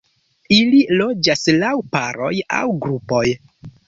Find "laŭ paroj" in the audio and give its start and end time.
1.63-2.31